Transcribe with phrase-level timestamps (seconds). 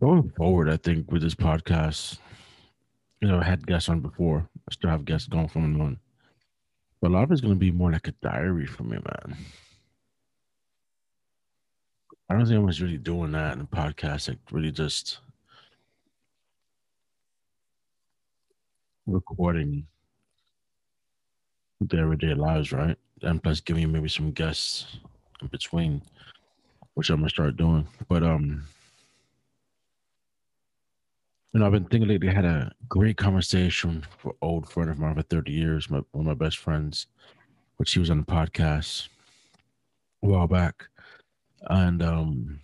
[0.00, 2.18] Going forward, I think with this podcast,
[3.20, 4.48] you know, I had guests on before.
[4.66, 5.98] I still have guests going from and on.
[7.02, 9.36] But a lot of it's going to be more like a diary for me, man.
[12.30, 14.28] I don't think I was really doing that in the podcast.
[14.28, 15.18] Like, really just
[19.06, 19.86] recording
[21.80, 22.96] their everyday lives, right?
[23.20, 24.98] And plus giving maybe some guests
[25.42, 26.00] in between,
[26.94, 27.86] which I'm gonna start doing.
[28.08, 28.62] But um,
[31.52, 32.28] you know, I've been thinking lately.
[32.28, 36.26] I had a great conversation for old friend of mine for 30 years, my one
[36.26, 37.06] of my best friends,
[37.76, 39.08] which he was on the podcast
[40.22, 40.86] a while back,
[41.68, 42.60] and um.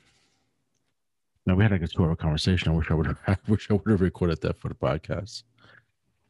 [1.49, 2.73] Now we had like a two-hour conversation.
[2.73, 3.19] I wish I would have.
[3.29, 5.45] I wish I would have recorded that for the podcast.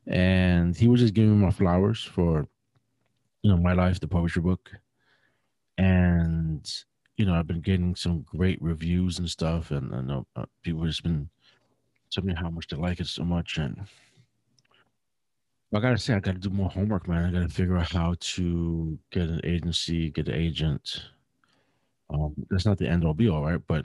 [0.07, 2.47] And he was just giving me my flowers for
[3.47, 4.73] you know, My Life, the poetry book.
[5.79, 6.69] And,
[7.17, 9.71] you know, I've been getting some great reviews and stuff.
[9.71, 11.31] And I know uh, people just been
[12.11, 13.59] telling me how much they like it so much.
[13.59, 13.87] And
[15.75, 17.25] I got to say, I got to do more homework, man.
[17.25, 21.03] I got to figure out how to get an agency, get an agent.
[22.09, 23.61] Um, that's not the end all be all, right?
[23.67, 23.85] But,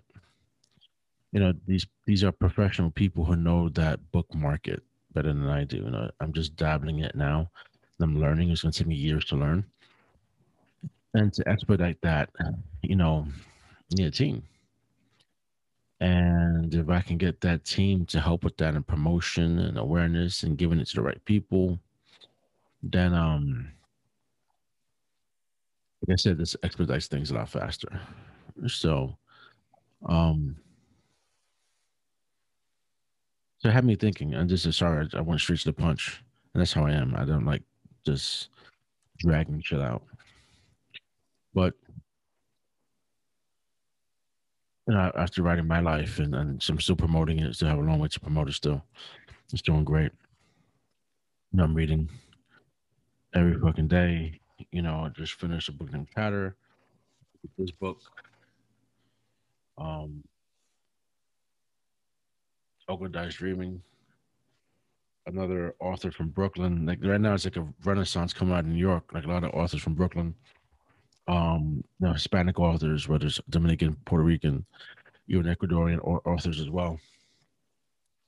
[1.31, 5.63] you know, these these are professional people who know that book market better than I
[5.63, 5.77] do.
[5.77, 7.49] You know, I'm just dabbling it now.
[7.99, 8.49] I'm learning.
[8.49, 9.65] It's to take me years to learn.
[11.13, 12.29] And to expedite that,
[12.81, 13.27] you know,
[13.91, 14.43] need a team.
[16.01, 20.43] And if I can get that team to help with that and promotion and awareness
[20.43, 21.79] and giving it to the right people,
[22.83, 23.71] then um
[26.07, 28.01] like I said, this expedites things a lot faster.
[28.67, 29.17] So
[30.07, 30.57] um
[33.59, 36.23] so it had me thinking, and this is sorry, I went straight to the punch.
[36.53, 37.15] And that's how I am.
[37.15, 37.63] I don't like
[38.05, 38.49] just
[39.19, 40.03] dragging shit out.
[41.53, 41.73] But
[44.87, 47.81] you know, after writing my life and, and I'm still promoting it, still have a
[47.81, 48.83] long way to promote it still.
[49.53, 50.11] It's doing great.
[51.51, 52.09] And I'm reading
[53.35, 54.39] every fucking day.
[54.71, 56.55] You know, I just finished a book named Chatter.
[57.57, 57.99] This book.
[59.77, 60.23] Um
[62.87, 63.81] Olga Dies Dreaming
[65.25, 66.85] another author from Brooklyn.
[66.85, 69.11] Like right now, it's like a renaissance coming out in New York.
[69.13, 70.35] Like a lot of authors from Brooklyn,
[71.27, 74.65] um, you know, Hispanic authors, whether it's Dominican, Puerto Rican,
[75.27, 76.99] even Ecuadorian authors as well.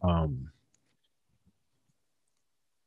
[0.04, 0.50] Um,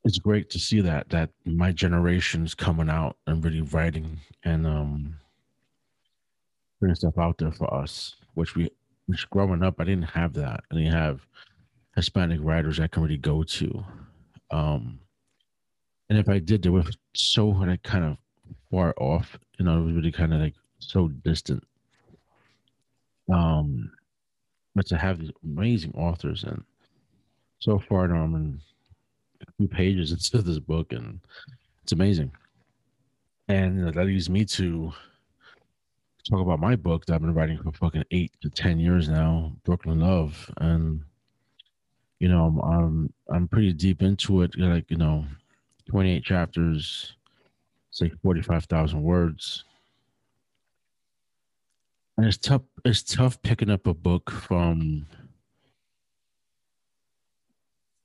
[0.04, 5.16] it's great to see that that my generation's coming out and really writing and um
[6.78, 8.70] putting stuff out there for us, which we
[9.06, 10.60] which growing up I didn't have that.
[10.70, 11.26] I didn't have
[11.96, 13.84] Hispanic writers I can really go to.
[14.52, 15.00] Um,
[16.08, 16.84] and if I did, they were
[17.14, 17.52] so
[17.82, 18.16] kind of
[18.70, 19.38] far off.
[19.58, 21.64] You know, it was really kind of like so distant.
[23.32, 23.90] Um,
[24.74, 26.62] but to have these amazing authors and
[27.58, 28.60] so far now I'm in
[29.40, 31.20] a few pages into this book and
[31.82, 32.30] it's amazing.
[33.48, 34.92] And you know, that leads me to
[36.28, 39.52] talk about my book that I've been writing for fucking eight to ten years now,
[39.64, 41.00] Brooklyn Love, and
[42.18, 44.58] you know, I'm I'm, I'm pretty deep into it.
[44.58, 45.24] Like you know,
[45.88, 47.14] 28 chapters,
[48.00, 49.64] like 45,000 words,
[52.16, 52.62] and it's tough.
[52.84, 55.06] It's tough picking up a book from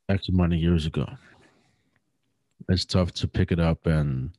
[0.09, 1.07] X amount of years ago.
[2.69, 4.31] It's tough to pick it up and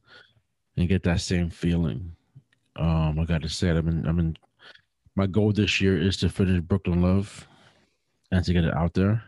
[0.77, 2.13] and get that same feeling.
[2.77, 4.37] Um, I got to say, I've been, I've been.
[5.15, 7.47] My goal this year is to finish Brooklyn Love
[8.31, 9.23] and to get it out there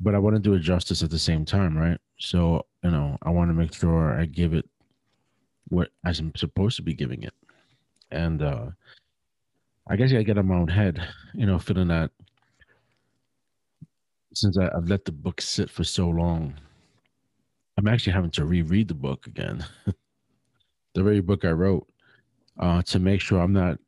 [0.00, 1.98] but I want to do it justice at the same time, right?
[2.18, 4.68] So, you know, I want to make sure I give it
[5.68, 7.34] what I'm supposed to be giving it.
[8.10, 8.66] And uh
[9.90, 11.00] I guess I get in my own head,
[11.32, 12.10] you know, feeling that
[14.34, 16.54] since I, I've let the book sit for so long,
[17.78, 19.64] I'm actually having to reread the book again.
[20.94, 21.86] the very book I wrote,
[22.58, 23.78] uh, to make sure I'm not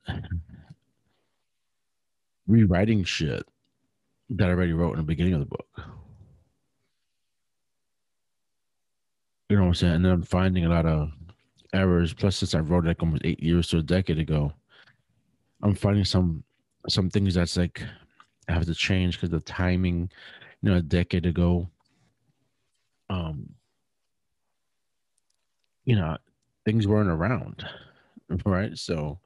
[2.47, 3.45] rewriting shit
[4.31, 5.69] that I already wrote in the beginning of the book.
[9.49, 9.95] You know what I'm saying?
[9.95, 11.11] And then I'm finding a lot of
[11.73, 12.13] errors.
[12.13, 14.53] Plus, since I wrote it like almost eight years to a decade ago,
[15.63, 16.45] I'm finding some
[16.89, 17.83] some things that's like
[18.49, 20.11] I have to change because the timing,
[20.63, 21.69] you know, a decade ago,
[23.11, 23.49] um,
[25.85, 26.17] you know,
[26.65, 27.67] things weren't around,
[28.45, 28.77] right?
[28.77, 29.19] So,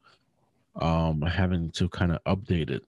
[0.80, 2.82] um, having to kind of update it,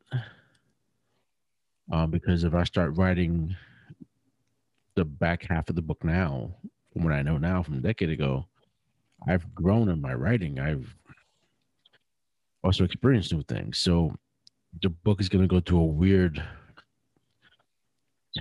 [1.93, 3.55] um, because if I start writing
[4.97, 6.51] the back half of the book now,
[6.93, 8.47] from what I know now from a decade ago,
[9.27, 10.59] I've grown in my writing.
[10.59, 10.95] I've
[12.63, 13.79] also experienced new things.
[13.79, 14.15] So
[14.83, 16.43] the book is going to go to a weird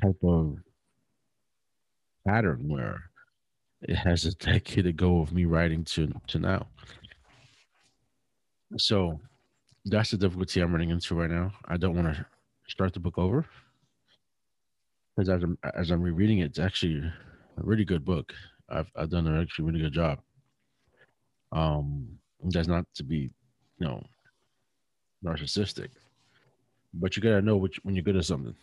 [0.02, 0.58] type of
[2.28, 3.04] pattern where
[3.84, 6.68] it has a decade ago of me writing to to now.
[8.78, 9.20] So
[9.86, 11.54] that's the difficulty I'm running into right now.
[11.66, 12.26] I don't want to
[12.68, 13.46] start the book over
[15.16, 17.14] because as I'm as I'm rereading it, it's actually a
[17.64, 18.34] really good book.
[18.70, 20.20] I've I've done an actually really good job.
[21.56, 22.08] Um,
[22.44, 23.32] that's not to be,
[23.80, 24.04] you know,
[25.24, 25.90] narcissistic,
[26.94, 28.56] but you gotta know which, when you're good at something.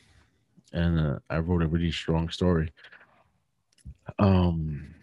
[0.72, 2.70] And uh, I wrote a really strong story.
[4.18, 4.94] Um,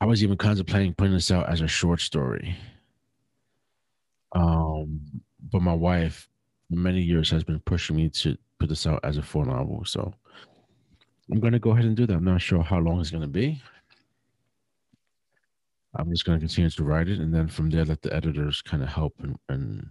[0.00, 2.56] I was even contemplating putting this out as a short story.
[4.32, 5.00] Um,
[5.50, 6.28] but my wife,
[6.70, 9.84] many years, has been pushing me to put this out as a full novel.
[9.84, 10.12] So
[11.30, 12.14] I'm to go ahead and do that.
[12.14, 13.62] I'm not sure how long it's to be.
[15.98, 18.62] I'm just going to continue to write it, and then from there, let the editors
[18.62, 19.86] kind of help and, and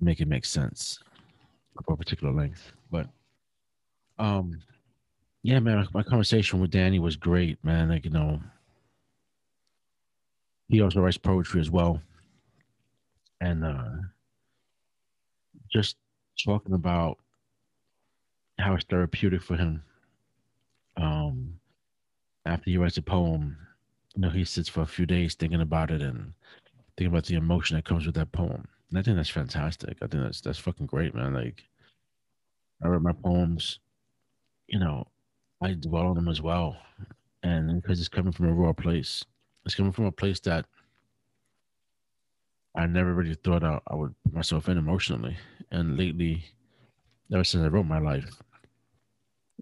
[0.00, 0.98] make it make sense
[1.86, 2.72] for a particular length.
[2.90, 3.06] But
[4.18, 4.60] um,
[5.44, 7.90] yeah, man, my conversation with Danny was great, man.
[7.90, 8.40] Like you know,
[10.68, 12.02] he also writes poetry as well,
[13.40, 13.90] and uh,
[15.72, 15.96] just
[16.44, 17.18] talking about
[18.58, 19.82] how it's therapeutic for him.
[20.96, 21.54] Um,
[22.46, 23.56] after he writes a poem,
[24.14, 26.34] you know, he sits for a few days thinking about it and
[26.96, 28.66] thinking about the emotion that comes with that poem.
[28.90, 29.98] And I think that's fantastic.
[30.02, 31.34] I think that's that's fucking great, man.
[31.34, 31.64] Like
[32.82, 33.80] I read my poems,
[34.68, 35.08] you know,
[35.62, 36.78] I dwell on them as well.
[37.42, 39.24] And because it's coming from a raw place.
[39.66, 40.66] It's coming from a place that
[42.76, 45.36] I never really thought I, I would put myself in emotionally.
[45.72, 46.44] And lately,
[47.32, 48.42] ever since I wrote my life,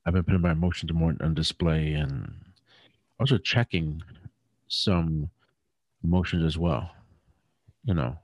[0.06, 2.52] I've been putting my emotions more on display and
[3.20, 4.02] also checking
[4.72, 5.30] some
[6.04, 6.90] emotions as well.
[7.84, 8.18] You know,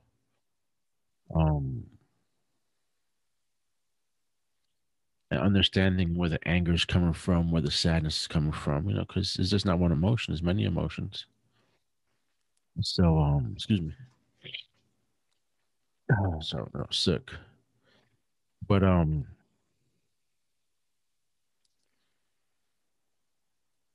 [1.35, 1.83] um,
[5.31, 8.87] and understanding where the anger is coming from, where the sadness is coming from.
[8.89, 11.25] You know, because it's just not one emotion; it's many emotions.
[12.81, 13.93] So, um, excuse me.
[16.19, 17.31] Oh, sorry, I'm sick.
[18.65, 19.27] But um,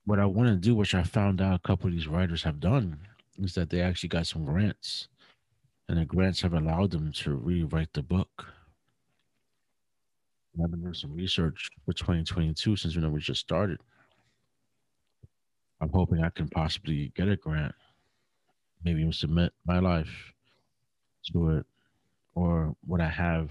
[0.06, 2.60] what I want to do, which I found out a couple of these writers have
[2.60, 2.98] done,
[3.38, 5.08] is that they actually got some grants,
[5.88, 8.46] and the grants have allowed them to rewrite the book.
[10.62, 13.80] I've been doing some research for 2022 since you know we just started.
[15.80, 17.74] I'm hoping I can possibly get a grant,
[18.84, 20.32] maybe even submit my life
[21.32, 21.66] to it,
[22.34, 23.50] or what I have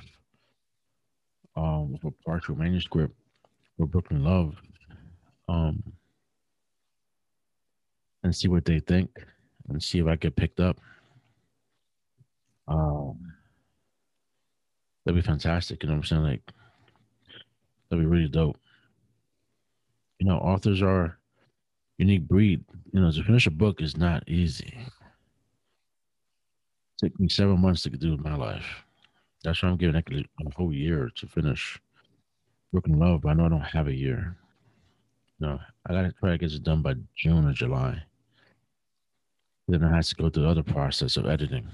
[1.55, 3.13] um, with a partial manuscript
[3.77, 4.55] for Brooklyn Love.
[5.50, 5.83] Um,
[8.23, 9.09] and see what they think
[9.69, 10.79] and see if I get picked up.
[12.67, 13.33] Um,
[15.05, 15.83] that'd be fantastic.
[15.83, 16.23] You know what I'm saying?
[16.23, 16.51] Like,
[17.89, 18.57] that'd be really dope.
[20.19, 21.17] You know, authors are
[21.97, 22.63] unique breed.
[22.91, 24.77] You know, to finish a book is not easy.
[24.77, 24.91] It
[26.97, 28.85] took me seven months to do my life.
[29.43, 30.07] That's why I'm giving it
[30.45, 31.79] a whole year to finish
[32.71, 34.37] Brooklyn Love, but I know I don't have a year.
[35.39, 38.01] No, I gotta try to get it done by June or July.
[39.68, 41.68] Then it has to go through the other process of editing.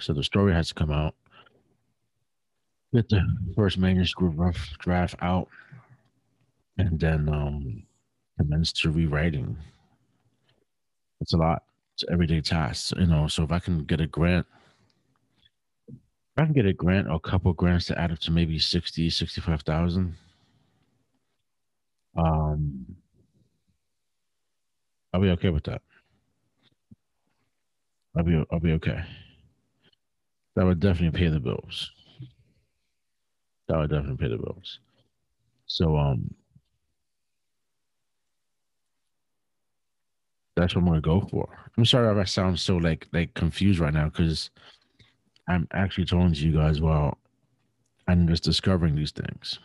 [0.00, 1.14] So the story has to come out,
[2.94, 3.22] get the
[3.54, 5.48] first manuscript rough draft out,
[6.78, 7.82] and then um,
[8.38, 9.56] commence to rewriting.
[11.20, 11.64] It's a lot.
[11.94, 13.28] It's everyday tasks, you know.
[13.28, 14.46] So if I can get a grant,
[15.88, 18.58] if I can get a grant or a couple grants to add up to maybe
[18.58, 20.16] 60, 65,000,
[22.16, 22.96] um,
[25.12, 25.82] I'll be okay with that.
[28.16, 29.04] I'll be I'll be okay.
[30.56, 31.90] That would definitely pay the bills.
[33.68, 34.80] That would definitely pay the bills.
[35.66, 36.34] So um
[40.56, 41.48] that's what I'm gonna go for.
[41.76, 44.50] I'm sorry if I sound so like like confused right now because
[45.48, 47.18] I'm actually talking to you guys while
[48.08, 49.58] I'm just discovering these things.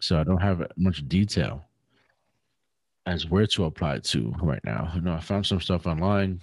[0.00, 1.64] So I don't have much detail
[3.06, 4.90] as where to apply to right now.
[4.94, 6.40] You know, I found some stuff online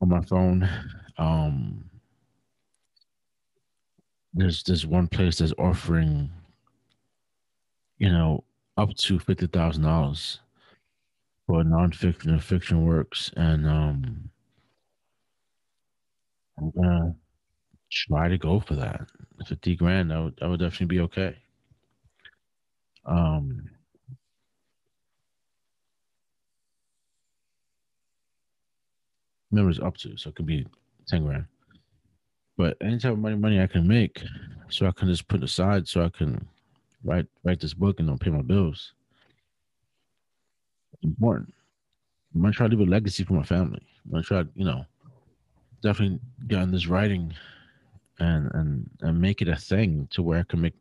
[0.00, 0.68] on my phone.
[1.18, 1.84] Um,
[4.34, 6.30] there's there's one place that's offering,
[7.98, 8.42] you know,
[8.76, 10.40] up to fifty thousand dollars
[11.46, 14.30] for nonfiction and fiction works, and um,
[16.58, 17.16] I'm gonna
[17.90, 19.02] try to go for that.
[19.48, 21.36] Fifty grand, that would that would definitely be okay.
[23.04, 23.68] Um,
[29.50, 30.16] members up to.
[30.16, 30.66] So it could be
[31.08, 31.44] 10 grand.
[32.56, 34.22] But any type of money money I can make,
[34.68, 36.46] so I can just put aside so I can
[37.04, 38.92] write write this book and don't pay my bills.
[41.02, 41.54] Important.
[42.34, 43.80] I'm gonna try to leave a legacy for my family.
[44.04, 44.84] I'm gonna try, you know,
[45.82, 47.34] definitely get on this writing
[48.18, 50.74] and and and make it a thing to where I can make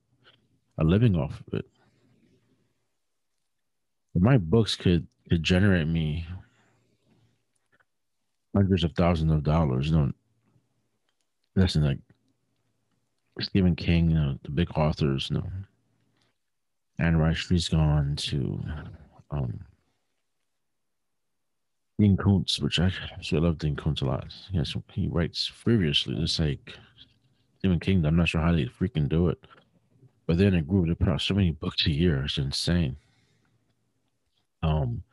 [0.80, 1.66] a living off of it.
[4.16, 6.26] My books could could generate me
[8.56, 9.88] hundreds of thousands of dollars.
[9.90, 10.12] You know,
[11.56, 12.00] listen, like
[13.40, 15.48] Stephen King, you know, the big authors, you know,
[17.00, 18.62] Anne Rice, she's gone to
[19.32, 19.60] um,
[21.98, 24.34] Dean Koontz, which I actually love Dean Koontz a lot.
[24.52, 26.74] Yes, he writes furiously, It's like
[27.60, 28.06] Stephen King.
[28.06, 29.38] I'm not sure how they freaking do it,
[30.26, 32.24] but then a group they put out so many books a year.
[32.24, 32.96] It's insane.
[34.62, 35.04] Um,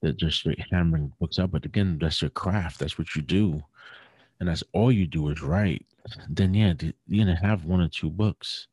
[0.00, 1.50] they're just hammering books out.
[1.50, 2.78] But again, that's your craft.
[2.78, 3.62] That's what you do,
[4.38, 5.86] and that's all you do is write.
[6.28, 6.74] Then yeah,
[7.06, 8.68] you're gonna have one or two books.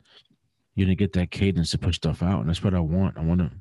[0.75, 3.17] You're gonna get that cadence to put stuff out, and that's what I want.
[3.17, 3.51] I want to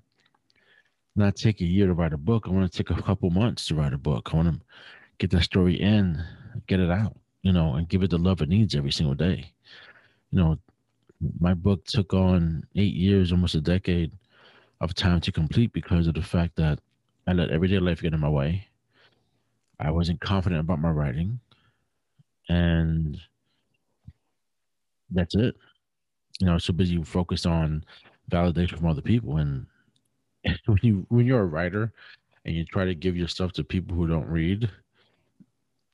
[1.17, 2.45] not take a year to write a book.
[2.47, 4.31] I want to take a couple months to write a book.
[4.33, 4.61] I want to
[5.19, 6.23] get that story in,
[6.67, 9.51] get it out, you know, and give it the love it needs every single day.
[10.31, 10.59] You know,
[11.41, 14.13] my book took on eight years, almost a decade
[14.81, 16.79] of time to complete because of the fact that
[17.27, 18.69] I let everyday life get in my way.
[19.81, 21.41] I wasn't confident about my writing.
[22.49, 23.19] And
[25.11, 25.57] that's it.
[26.41, 27.85] You know, I was so busy focused on
[28.31, 29.39] validation from other people.
[29.39, 29.67] And
[30.67, 31.93] when you when you're a writer
[32.45, 34.71] and you try to give your stuff to people who don't read,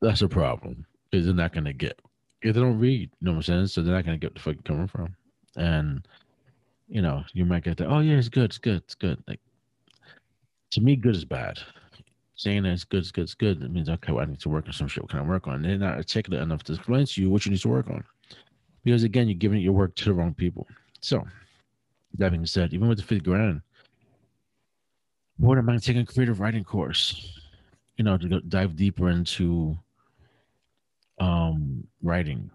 [0.01, 0.85] that's a problem.
[1.11, 1.99] Because they're not gonna get
[2.43, 3.67] if they don't read, you know what I'm saying?
[3.69, 5.15] So they're not gonna get the fucking coming from.
[5.57, 6.07] And
[6.89, 9.23] you know, you might get that, oh yeah, it's good, it's good, it's good.
[9.27, 9.41] Like
[10.73, 11.59] to me, good is bad.
[12.35, 14.49] Saying that it's good, it's good, it's good, it means okay, well, I need to
[14.49, 15.03] work on some shit.
[15.03, 15.63] What can I work on?
[15.63, 18.03] They're not articulate enough to explain to you what you need to work on.
[18.83, 20.67] Because again, you're giving your work to the wrong people.
[21.01, 21.25] So
[22.19, 23.61] that being said, even with the fifty grand,
[25.37, 27.39] what am I taking a creative writing course?
[27.99, 29.79] You know, to dive deeper into
[31.21, 32.51] um writing.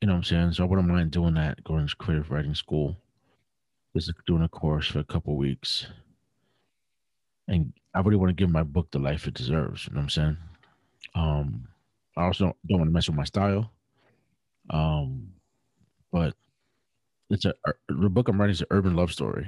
[0.00, 0.52] You know what I'm saying?
[0.54, 2.96] So I wouldn't mind doing that, going to creative writing school.
[3.94, 5.86] Just doing a course for a couple weeks
[7.52, 9.86] and I really want to give my book the life it deserves.
[9.86, 10.36] You know what I'm saying?
[11.14, 11.68] Um,
[12.16, 13.70] I also don't, don't want to mess with my style.
[14.70, 15.28] Um,
[16.10, 16.34] but
[17.28, 17.54] it's a
[17.88, 19.46] the book I'm writing is an urban love story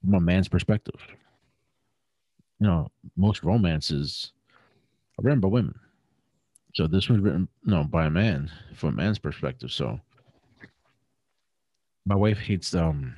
[0.00, 1.00] from a man's perspective.
[2.60, 4.32] You know, most romances
[5.18, 5.78] are written by women.
[6.74, 9.72] So this was written you no know, by a man from a man's perspective.
[9.72, 9.98] So
[12.06, 13.16] my wife hates um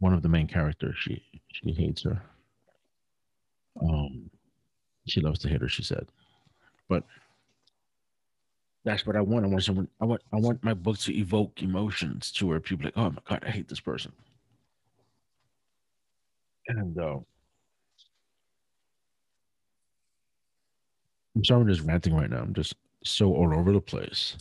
[0.00, 0.96] one of the main characters.
[0.98, 2.22] She she hates her.
[3.82, 4.30] Um,
[5.06, 5.68] she loves to hit her.
[5.68, 6.06] She said,
[6.88, 7.04] but
[8.84, 9.44] that's what I want.
[9.44, 9.88] I want someone.
[10.00, 10.22] I want.
[10.32, 13.50] I want my book to evoke emotions to where people like, oh my god, I
[13.50, 14.12] hate this person.
[16.68, 17.18] And uh,
[21.34, 22.38] I'm sorry, I'm just ranting right now.
[22.40, 24.36] I'm just so all over the place.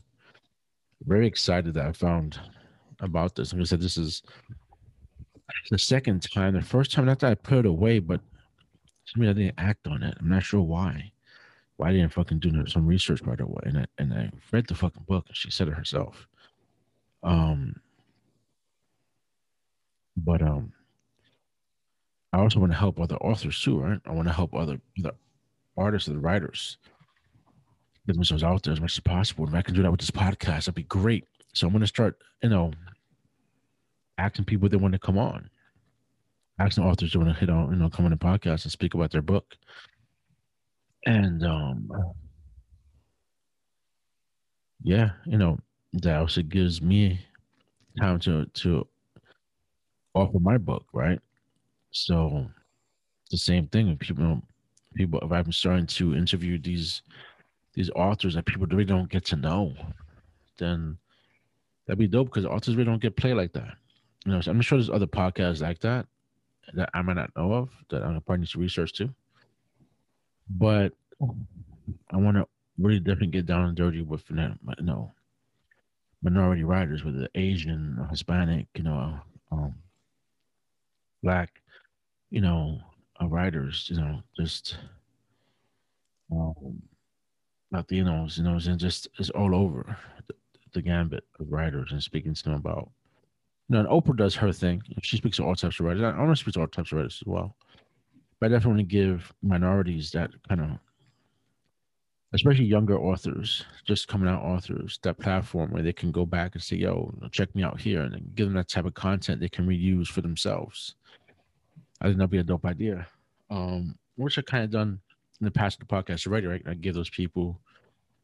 [1.05, 2.39] Very excited that I found
[2.99, 3.53] about this.
[3.53, 4.21] Like I said, this is
[5.69, 6.53] the second time.
[6.53, 8.21] The first time, not that I put it away, but
[9.15, 10.15] I mean, I didn't act on it.
[10.19, 11.11] I'm not sure why.
[11.77, 13.61] Why I didn't fucking do some research right away?
[13.63, 16.27] And I and I read the fucking book, and she said it herself.
[17.23, 17.75] Um,
[20.17, 20.73] but um,
[22.33, 23.99] I also want to help other authors too, right?
[24.05, 25.13] I want to help other the
[25.77, 26.77] artists and the writers
[28.05, 29.47] get themselves out there as much as possible.
[29.47, 31.25] If I can do that with this podcast, that'd be great.
[31.53, 32.71] So I'm going to start, you know,
[34.19, 35.49] asking people they want to come on,
[36.59, 38.93] asking authors they want to hit on, you know, come on the podcast and speak
[38.93, 39.55] about their book.
[41.05, 41.89] And um
[44.83, 45.57] yeah, you know,
[45.93, 47.19] that also gives me
[47.99, 48.87] time to to
[50.13, 51.19] offer my book, right?
[51.91, 52.47] So
[53.31, 53.89] the same thing.
[53.89, 54.41] If people
[54.95, 57.01] people if I'm starting to interview these
[57.73, 59.73] these authors that people really don't get to know,
[60.57, 60.97] then
[61.85, 63.78] that'd be dope because authors really don't get played like that.
[64.25, 66.05] You know, I'm sure there's other podcasts like that
[66.73, 69.13] that I might not know of that I'm probably need to research too.
[70.49, 72.47] But I want to
[72.77, 74.35] really definitely get down and dirty with you
[74.81, 75.11] know
[76.21, 79.19] minority writers, whether Asian, Hispanic, you know,
[79.51, 79.75] um,
[81.23, 81.61] black,
[82.29, 82.79] you know,
[83.21, 84.77] uh, writers, you know, just
[86.31, 86.81] um,
[87.73, 89.97] Latinos, you know, and just it's all over
[90.27, 90.33] the,
[90.73, 92.89] the gambit of writers and speaking to them about
[93.69, 94.81] know, and Oprah does her thing.
[95.01, 96.03] She speaks to all types of writers.
[96.03, 97.55] I want to speak to all types of writers as well.
[98.39, 100.69] But I definitely want to give minorities that kind of
[102.33, 106.63] especially younger authors, just coming out authors, that platform where they can go back and
[106.63, 109.67] say, "Yo, check me out here," and give them that type of content they can
[109.67, 110.95] reuse for themselves.
[112.01, 113.07] I think that'd be a dope idea.
[113.49, 114.99] Um, which I kind of done
[115.41, 116.61] in the past the podcast already, right?
[116.67, 117.59] I give those people,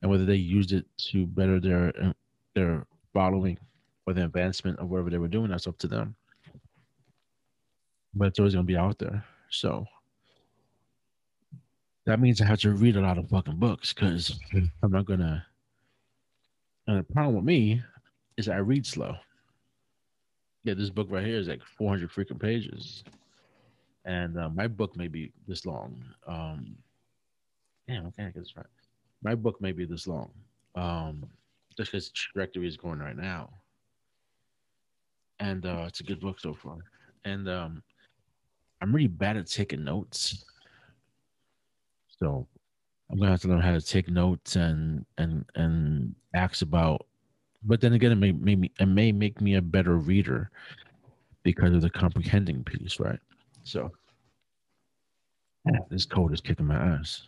[0.01, 2.13] and whether they used it to better their
[2.53, 3.57] their following
[4.05, 6.15] or the advancement of whatever they were doing, that's up to them.
[8.13, 9.85] But it's always gonna be out there, so
[12.05, 14.39] that means I have to read a lot of fucking books because
[14.83, 15.45] I'm not gonna.
[16.87, 17.81] And the problem with me
[18.37, 19.15] is I read slow.
[20.63, 23.03] Yeah, this book right here is like 400 freaking pages,
[24.05, 26.03] and uh, my book may be this long.
[26.27, 26.75] Um,
[27.87, 28.65] damn, I can't get this right.
[29.23, 30.31] My book may be this long,
[30.75, 31.25] um,
[31.75, 33.49] just because trajectory is going right now,
[35.39, 36.77] and uh, it's a good book so far.
[37.25, 37.83] And um,
[38.81, 40.45] I'm really bad at taking notes
[42.19, 42.47] so
[43.11, 47.05] I'm gonna have to learn how to take notes and and and ask about.
[47.63, 50.49] But then again, it may make me it may make me a better reader
[51.43, 53.19] because of the comprehending piece, right?
[53.63, 53.91] So
[55.65, 57.27] yeah, this code is kicking my ass.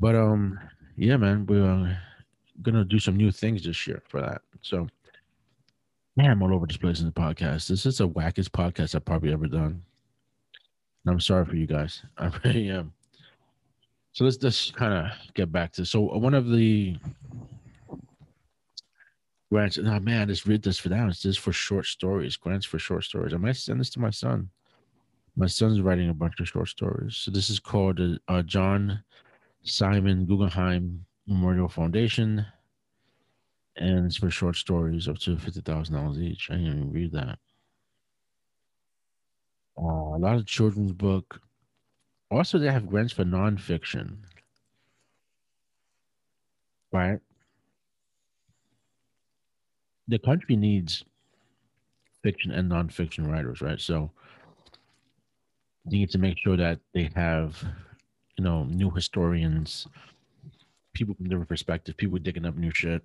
[0.00, 0.58] But um,
[0.96, 1.98] yeah, man, we're
[2.62, 4.42] gonna do some new things this year for that.
[4.62, 4.88] So
[6.16, 7.68] yeah, I'm all over this place in the podcast.
[7.68, 9.82] This is the wackest podcast I've probably ever done.
[11.04, 12.02] And I'm sorry for you guys.
[12.18, 12.92] I really am.
[14.12, 16.96] So let's just kind of get back to so one of the
[19.50, 19.78] grants.
[19.78, 21.08] Oh man, I just read this for now.
[21.08, 22.36] It's just for short stories.
[22.36, 23.32] Grants for short stories.
[23.32, 24.50] I might send this to my son.
[25.34, 27.16] My son's writing a bunch of short stories.
[27.16, 29.02] So this is called uh, John
[29.62, 32.44] Simon Guggenheim Memorial Foundation,
[33.76, 36.50] and it's for short stories up to fifty thousand dollars each.
[36.50, 37.38] I didn't even read that.
[39.78, 41.40] Uh, a lot of children's book
[42.32, 44.16] also, they have grants for nonfiction.
[46.90, 47.20] Right?
[50.08, 51.04] The country needs
[52.22, 53.78] fiction and nonfiction writers, right?
[53.78, 54.10] So
[55.84, 57.62] you need to make sure that they have,
[58.38, 59.86] you know, new historians,
[60.94, 63.04] people from different perspectives, people digging up new shit.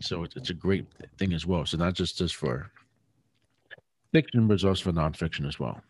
[0.00, 0.86] So it's, it's a great
[1.18, 1.66] thing as well.
[1.66, 2.70] So not just just for
[4.12, 5.80] fiction, but it's also for nonfiction as well.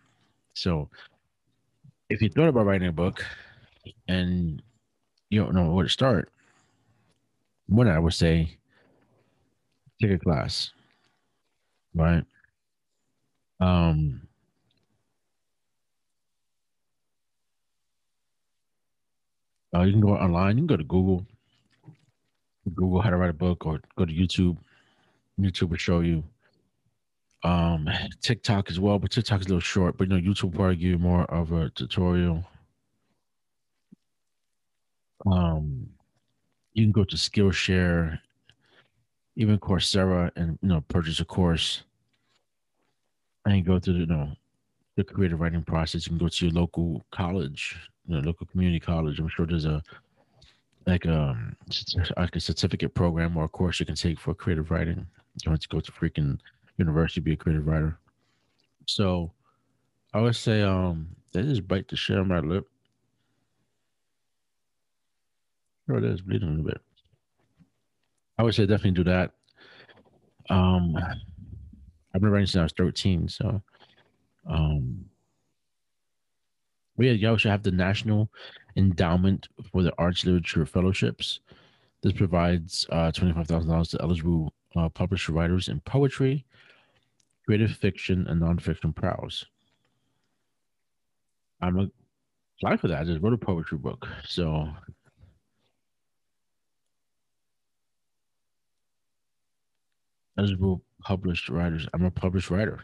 [0.54, 0.90] So
[2.10, 3.24] if you thought about writing a book
[4.08, 4.62] and
[5.30, 6.30] you don't know where to start,
[7.66, 8.56] one I would say
[10.00, 10.72] take a class,
[11.94, 12.24] right?
[13.60, 14.28] Um,
[19.74, 20.56] uh, you can go online.
[20.56, 21.26] You can go to Google,
[22.70, 24.57] Google how to write a book, or go to YouTube.
[25.38, 26.22] YouTube will show you
[27.42, 27.88] um
[28.22, 29.96] TikTok as well, but TikTok is a little short.
[29.96, 32.44] But you know, YouTube will probably give you more of a tutorial.
[35.27, 35.88] Um,
[36.74, 38.18] you can go to Skillshare,
[39.37, 41.85] even Coursera, and you know, purchase a course,
[43.46, 44.33] and go through the, you know
[44.96, 46.07] the creative writing process.
[46.07, 49.18] You can go to your local college, you know, local community college.
[49.18, 49.83] I'm sure there's a
[50.86, 51.56] like um,
[52.16, 54.98] like a certificate program or a course you can take for creative writing.
[55.34, 56.38] You don't have to go to freaking
[56.76, 57.98] university be a creative writer.
[58.86, 59.32] So
[60.12, 62.68] I would say um they just bite the on my lip.
[65.86, 66.80] Sure it is bleeding a little bit.
[68.38, 69.32] I would say definitely do that.
[70.50, 73.62] Um I've been writing since I was 13, so
[74.48, 75.04] um
[76.96, 78.30] we yeah, you also have the National
[78.76, 81.40] Endowment for the Arts Literature Fellowships.
[82.02, 86.44] This provides uh, $25,000 to eligible uh, published writers in poetry,
[87.46, 89.46] creative fiction, and nonfiction prose.
[91.60, 91.88] I'm a
[92.76, 93.00] for that.
[93.00, 94.06] I just wrote a poetry book.
[94.26, 94.68] So
[100.38, 101.87] eligible published writers.
[101.92, 102.80] I'm a published writer.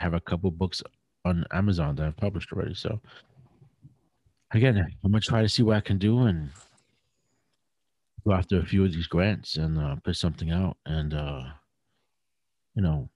[0.00, 0.82] I have a couple books
[1.24, 2.74] on Amazon that I've published already.
[2.74, 3.00] So
[4.54, 6.50] again, I'm gonna try to see what I can do and
[8.24, 11.44] go after a few of these grants and uh, put something out and uh,
[12.74, 13.08] you know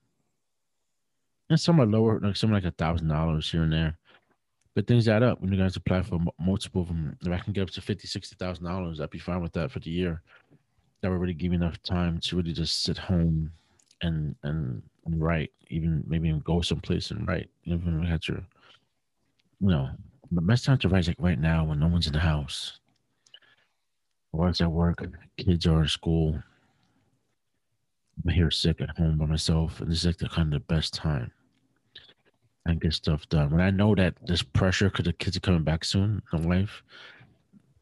[1.51, 3.97] and some are lower, like some like a thousand dollars here and there.
[4.75, 7.17] But things add up when you guys apply for multiple of them.
[7.21, 9.71] If I can get up to fifty, sixty thousand dollars, I'd be fine with that
[9.71, 10.23] for the year.
[11.01, 13.51] That would really give me enough time to really just sit home
[14.03, 17.49] and and, write, even maybe even go someplace and write.
[17.65, 18.45] Even if I had to,
[19.61, 19.89] you know,
[20.31, 22.81] the best time to write like right now when no one's in the house.
[24.33, 25.05] Wife's at work,
[25.37, 26.43] kids are in school.
[28.25, 30.75] I'm here sick at home by myself, and this is like the kind of the
[30.75, 31.33] best time
[32.67, 33.51] and get stuff done.
[33.51, 36.83] When I know that there's pressure because the kids are coming back soon in life,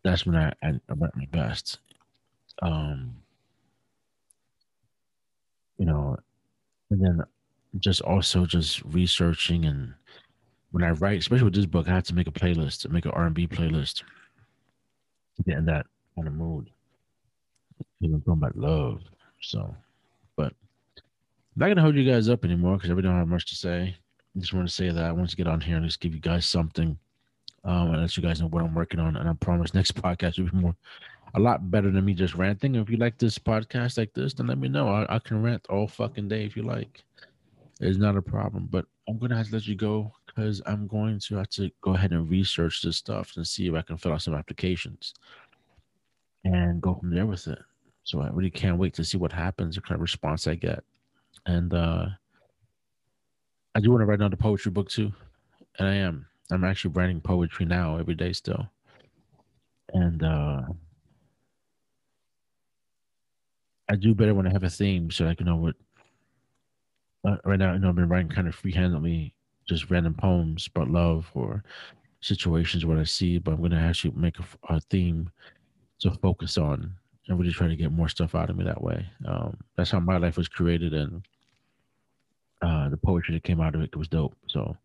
[0.05, 1.81] that's when I, I, I write my best.
[2.63, 3.17] Um,
[5.79, 6.17] you know,
[6.91, 7.21] and then
[7.81, 9.95] just also just researching and
[10.71, 13.05] when I write, especially with this book, I had to make a playlist, to make
[13.05, 14.03] an R and B playlist,
[15.37, 16.71] to get in that kind of mood.
[18.03, 19.03] Talking about love,
[19.41, 19.75] so.
[20.37, 23.47] But I'm not gonna hold you guys up anymore because I really don't have much
[23.47, 23.97] to say.
[24.37, 26.15] I just want to say that I want to get on here and just give
[26.15, 26.99] you guys something,
[27.65, 29.17] um, and let you guys know what I'm working on.
[29.17, 30.77] And I promise next podcast will be more,
[31.35, 32.75] a lot better than me just ranting.
[32.75, 34.89] If you like this podcast like this, then let me know.
[34.89, 37.03] I, I can rant all fucking day if you like.
[37.81, 38.69] It's not a problem.
[38.71, 41.95] But I'm gonna have to let you go because I'm going to have to go
[41.95, 45.15] ahead and research this stuff and see if I can fill out some applications
[46.45, 47.59] and go from there with it.
[48.05, 50.85] So I really can't wait to see what happens, the kind of response I get.
[51.47, 52.07] And uh
[53.75, 55.13] I do want to write another poetry book too.
[55.79, 56.27] And I am.
[56.51, 58.67] I'm actually writing poetry now every day still.
[59.95, 60.63] And uh
[63.89, 65.77] I do better when I have a theme so I can know what
[67.27, 69.33] uh, right now, you know, I've been writing kind of freehandedly,
[69.67, 71.63] just random poems about love or
[72.21, 75.31] situations what I see, but I'm to actually make a, a, theme
[76.01, 76.93] to focus on
[77.29, 79.07] and really try to get more stuff out of me that way.
[79.27, 81.27] Um, that's how my life was created, and
[82.63, 84.37] uh, the poetry that came out of it was dope.
[84.49, 84.77] So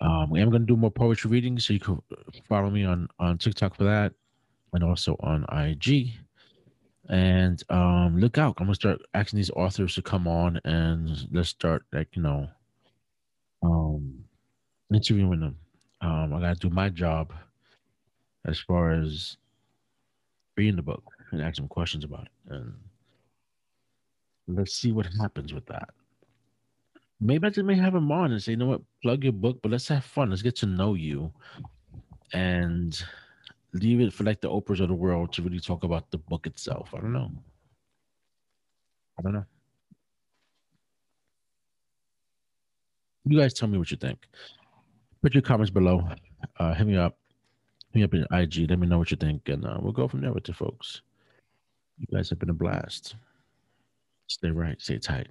[0.00, 2.00] um, I'm to do more poetry readings, so you can
[2.48, 4.12] follow me on on TikTok for that,
[4.72, 6.12] and also on IG.
[7.08, 8.54] And um, look out!
[8.58, 12.48] I'm gonna start asking these authors to come on and let's start like you know,
[13.62, 14.24] um,
[14.92, 15.56] interviewing them.
[16.00, 17.32] Um, I gotta do my job
[18.46, 19.36] as far as
[20.56, 22.72] reading the book and ask them questions about it, and
[24.48, 25.90] let's see what happens with that.
[27.20, 29.60] Maybe I just may have them on and say, you know what, plug your book,
[29.62, 30.30] but let's have fun.
[30.30, 31.30] Let's get to know you,
[32.32, 32.98] and
[33.74, 36.46] leave it for like the Oprahs of the world to really talk about the book
[36.46, 36.90] itself.
[36.94, 37.30] I don't know.
[39.18, 39.44] I don't know.
[43.30, 44.26] You guys tell me what you think.
[45.22, 46.02] Put your comments below.
[46.58, 47.16] Uh, hit me up.
[47.92, 48.68] Hit me up in IG.
[48.68, 51.02] Let me know what you think, and uh, we'll go from there with you folks.
[51.98, 53.14] You guys have been a blast.
[54.26, 54.82] Stay right.
[54.82, 55.28] Stay tight.